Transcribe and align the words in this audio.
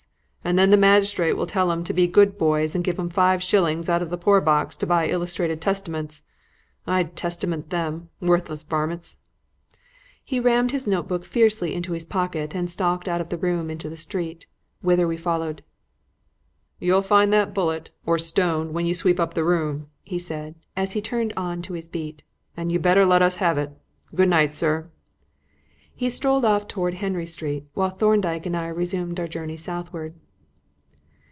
And 0.43 0.57
then 0.57 0.71
the 0.71 0.75
magistrate 0.75 1.33
will 1.33 1.45
tell 1.45 1.71
'em 1.71 1.83
to 1.83 1.93
be 1.93 2.07
good 2.07 2.35
boys 2.35 2.73
and 2.73 2.83
give 2.83 2.99
'em 2.99 3.09
five 3.11 3.43
shillings 3.43 3.87
out 3.87 4.01
of 4.01 4.09
the 4.09 4.17
poor 4.17 4.41
box 4.41 4.75
to 4.77 4.87
buy 4.87 5.07
illustrated 5.07 5.61
Testaments. 5.61 6.23
I'd 6.87 7.15
Testament 7.15 7.69
them, 7.69 8.09
the 8.19 8.25
worthless 8.25 8.63
varmints!" 8.63 9.17
He 10.25 10.39
rammed 10.39 10.71
his 10.71 10.87
notebook 10.87 11.25
fiercely 11.25 11.75
into 11.75 11.93
his 11.93 12.05
pocket 12.05 12.55
and 12.55 12.71
stalked 12.71 13.07
out 13.07 13.21
of 13.21 13.29
the 13.29 13.37
room 13.37 13.69
into 13.69 13.87
the 13.87 13.95
street, 13.95 14.47
whither 14.81 15.07
we 15.07 15.15
followed. 15.15 15.61
"You'll 16.79 17.03
find 17.03 17.31
that 17.31 17.53
bullet 17.53 17.91
or 18.07 18.17
stone 18.17 18.73
when 18.73 18.87
you 18.87 18.95
sweep 18.95 19.19
up 19.19 19.35
the 19.35 19.45
room," 19.45 19.91
he 20.01 20.17
said, 20.17 20.55
as 20.75 20.93
he 20.93 21.01
turned 21.03 21.33
on 21.37 21.61
to 21.61 21.73
his 21.73 21.87
beat; 21.87 22.23
"and 22.57 22.71
you'd 22.71 22.81
better 22.81 23.05
let 23.05 23.21
us 23.21 23.35
have 23.35 23.59
it. 23.59 23.73
Good 24.15 24.27
night, 24.29 24.55
sir." 24.55 24.89
He 25.95 26.09
strolled 26.09 26.43
off 26.45 26.67
towards 26.67 26.97
Henry 26.97 27.27
Street, 27.27 27.65
while 27.75 27.91
Thorndyke 27.91 28.47
and 28.47 28.57
I 28.57 28.67
resumed 28.69 29.19
our 29.19 29.27
journey 29.27 29.55
southward. 29.55 30.15